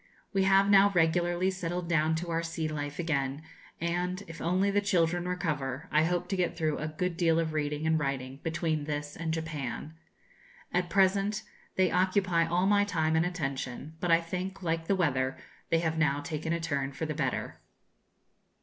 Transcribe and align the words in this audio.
We 0.33 0.45
have 0.45 0.67
now 0.67 0.89
regularly 0.95 1.51
settled 1.51 1.87
down 1.87 2.15
to 2.15 2.31
our 2.31 2.41
sea 2.41 2.67
life 2.67 2.97
again, 2.97 3.43
and, 3.79 4.23
if 4.27 4.41
only 4.41 4.71
the 4.71 4.81
children 4.81 5.27
recover, 5.27 5.87
I 5.91 6.05
hope 6.05 6.27
to 6.29 6.35
get 6.35 6.57
through 6.57 6.79
a 6.79 6.87
good 6.87 7.15
deal 7.15 7.37
of 7.39 7.53
reading 7.53 7.85
and 7.85 7.99
writing 7.99 8.39
between 8.41 8.85
this 8.85 9.15
and 9.15 9.31
Japan. 9.31 9.93
At 10.73 10.89
present 10.89 11.43
they 11.75 11.91
occupy 11.91 12.47
all 12.47 12.65
my 12.65 12.83
time 12.83 13.15
and 13.15 13.27
attention, 13.27 13.93
but 13.99 14.09
I 14.09 14.21
think, 14.21 14.63
like 14.63 14.87
the 14.87 14.95
weather, 14.95 15.37
they 15.69 15.81
have 15.81 15.99
now 15.99 16.19
taken 16.21 16.51
a 16.51 16.59
turn 16.59 16.93
for 16.93 17.05
the 17.05 17.13
better. 17.13 17.61